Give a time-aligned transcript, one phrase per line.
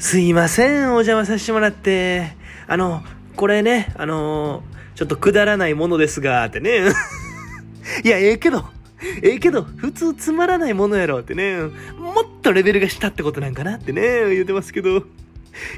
[0.00, 2.32] すいません、お邪魔させてもらって。
[2.66, 3.02] あの、
[3.36, 4.62] これね、あの
[4.94, 6.88] ちょっとくだらないものですが、ってね。
[8.02, 8.64] いや、ええけど、
[9.22, 11.58] ええけど、普通つまらないものやろってね。
[11.98, 14.90] もっとレベルが下ってことなんかなってね、言ってますけど。
[14.90, 15.04] 今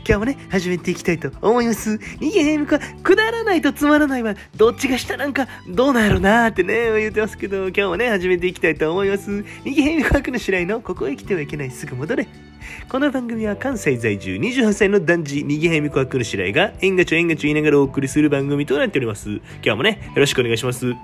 [0.07, 1.99] 日もね、始めていきたいと思います。
[2.21, 9.31] 逃げへんか、くだらないとつまらないは、どっちが下なんか、どうなんやろなってね、言ってますけど、今日もね、始めていきたいと思います。
[9.65, 12.29] 逃げへんかくの白井の、ここへ来てはいけない、すぐ戻れ。
[12.89, 19.31] この番組は関西在住28歳の男児、逃げへみこはくる白井が、えんがちょえんがちょ言いながらお送りする番組となっております。
[19.31, 20.95] 今日もね、よろしくお願いします。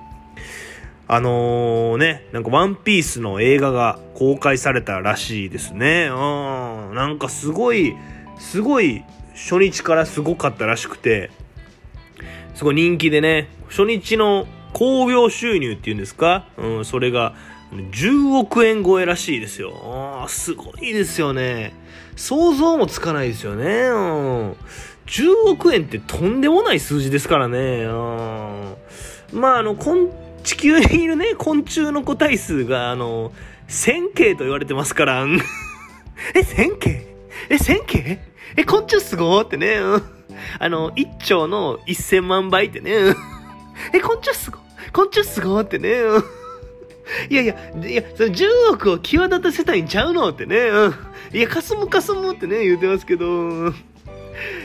[1.07, 6.09] あのー、ね、なんかワンピースの映画が公開されたらしいですね。
[6.11, 7.95] うん、なんかすごい、
[8.39, 9.05] すごい、
[9.35, 11.31] 初日からすごかったらしくて、
[12.55, 16.47] すごい人気でね、初日の興行収入っていうんですか？
[16.59, 17.35] うん、それが
[17.73, 20.25] 10億円超えらしいですよ。
[20.29, 21.75] すごいですよね。
[22.17, 23.65] 想像もつかないですよね。
[23.65, 24.53] うん、
[25.07, 27.85] 10億円ってとんでもない数字ですからね。
[27.85, 28.75] うん
[29.33, 30.11] まあ、あの、昆
[30.43, 33.33] 地球にいるね、昆虫の個体数が、あの、
[33.69, 35.27] 1000系と言われてますから。
[36.35, 37.07] え、1000系？
[37.51, 38.19] え、1000系？
[38.57, 39.77] え、昆虫すごーってね。
[40.59, 42.93] あの、1兆の1000万倍ってね。
[43.93, 44.59] え、昆虫すご？
[44.93, 46.01] 昆虫すごーってね。
[47.31, 47.55] いやいや、
[47.87, 50.57] いや、その10億を際立たせたいんちゃうのってね。
[50.69, 50.95] うん
[51.33, 53.73] いや、かすむかすむってね、言うてますけど。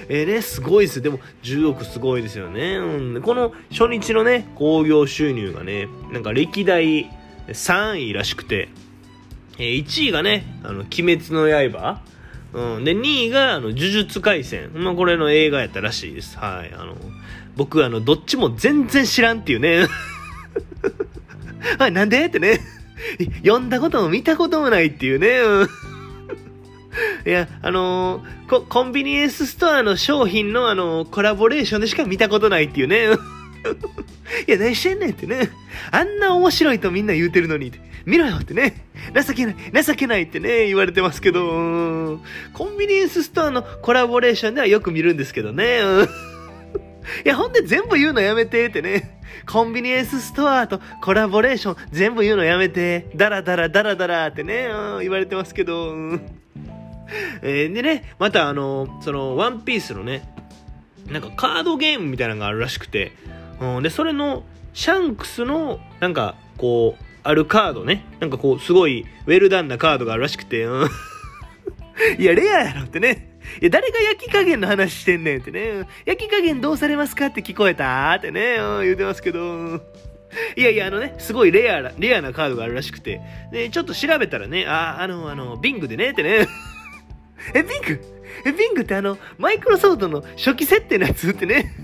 [0.08, 1.02] えーね、すごいです。
[1.02, 2.78] でも、10億すごいですよね。
[2.78, 7.09] うん、この初日のね、興行収入がね、なんか歴代
[7.48, 8.70] 3位らしくて、
[9.58, 12.02] えー1位がね、あの、鬼滅の刃。
[12.54, 14.72] うん、で、2位が、あの、呪術廻戦。
[14.76, 16.38] まあ、これの映画やったらしいです。
[16.38, 16.74] はい。
[16.74, 16.96] あの、
[17.56, 19.88] 僕、あの、どっちも全然知らんっていうね。
[21.78, 22.26] はい、なんで？
[22.26, 22.60] ってね。
[23.44, 25.40] 読んだことも見たこともないっていうね。
[25.40, 25.70] うん
[27.26, 33.08] いや、あのーコ、コンビニエンスストアの商品のあのーコラボレーションでしか見たことないっていうね。
[34.47, 35.50] いや、何してんねんってね。
[35.92, 37.72] あんな面白いとみんな言うてるのに。
[38.06, 38.86] 見ろよってね。
[39.26, 42.20] 情けない、情けないってね、言われてますけど、
[42.53, 45.80] コンビニエンスストアのコラボレーションではよく見るんですけどね。
[47.26, 49.22] いや、ほんで全部言うのやめてってね。
[49.46, 53.10] コンビニエンスストアとコラボレーション全部言うのやめて。
[53.16, 56.22] ダラダラダラダラってね、うん言われてますけど、う ん
[57.42, 60.28] えーでね、またあの、その、ワンピースのね、
[61.10, 63.12] なんかカードゲームみたいなのがあるらしくて、
[63.60, 70.90] うん、で、それの、シャンクスの、なんか、こう、あるカードね、なんかこう、すごい、ウェルダンなカードがあるらしくて、うん。
[72.18, 73.33] いや、レアやろってね。
[73.62, 75.88] いや、誰が焼き加減の話してんねんってね。
[76.06, 79.81] 焼き加減どうされますかって聞こえたってね、言うてますけど。
[80.56, 83.22] いやいや、あのね、すごいレアな、レアなカードがあるらしくて。
[83.52, 86.48] で、ちょっと調べたらね、あ、あの、あの、ビングでね、ってね。
[87.53, 88.02] え、ビング？
[88.46, 91.76] え、ビングってあの、マイクロソフトの初期設定のやつってね。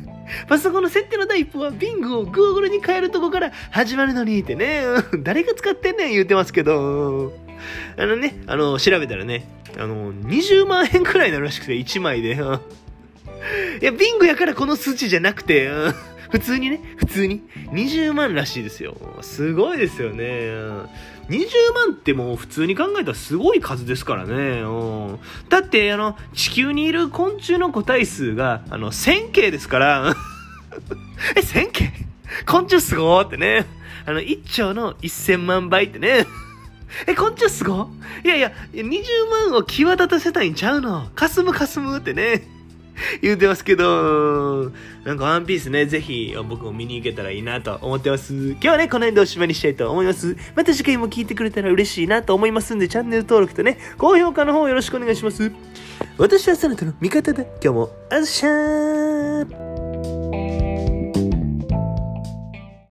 [0.48, 4.84] パソコンの設定の第一歩は、ビングを Google に変えるとこから始まるのにってね。
[5.20, 7.34] 誰が使ってんねん言うてますけど。
[7.98, 9.48] あのね、あの、調べたらね、
[9.78, 12.38] あの、20万円くらいになるらしくて、1枚で。
[13.82, 15.70] いや、ビングやからこの数値じゃなくて、
[16.30, 17.42] 普通にね、普通に。
[17.72, 18.96] 20万らしいですよ。
[19.22, 20.24] すごいですよね。
[21.30, 24.64] 20万ってもう普通に考えたらすごい数ですからね。
[25.50, 30.16] だって、あの、地球にいる昆虫の個体数が、あの、1000系ですから。
[31.36, 31.92] え、1000系？
[32.46, 33.66] 昆虫すごーってね。
[34.06, 36.26] あの、1兆の1000万倍ってね。
[37.08, 37.90] え、昆虫すご
[38.24, 42.60] いやいや、20万を際立たせたいんちゃうのかすむかすむってね。
[43.22, 44.72] 言うてますけど、
[45.06, 48.34] なんかワンピースね、ぜひ僕も見に行けたらいいなと思ってます。
[48.34, 50.36] 今日はね、この辺でおしまいにしたいと思います。
[50.56, 55.52] また次回も聞いてくれたら嬉しいなと思いますんで、チャンネル登録とね、高評価の方よろしくお願いします。
[56.18, 57.44] 私はそなたの味方だ。
[57.44, 59.69] 今日も、あっしゃー